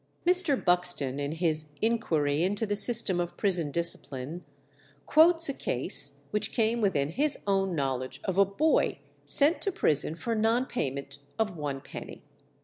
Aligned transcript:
Mr. 0.25 0.57
Buxton, 0.65 1.19
in 1.19 1.33
his 1.33 1.73
'Inquiry 1.79 2.41
into 2.41 2.65
the 2.65 2.75
System 2.75 3.19
of 3.19 3.37
Prison 3.37 3.69
Discipline,' 3.69 4.43
quotes 5.05 5.47
a 5.47 5.53
case 5.53 6.23
which 6.31 6.51
came 6.51 6.81
within 6.81 7.09
his 7.09 7.37
own 7.45 7.75
knowledge 7.75 8.19
of 8.23 8.39
a 8.39 8.45
boy 8.45 8.97
sent 9.27 9.61
to 9.61 9.71
prison 9.71 10.15
for 10.15 10.33
non 10.33 10.65
payment 10.65 11.19
of 11.37 11.55
one 11.55 11.81
penny. 11.81 12.23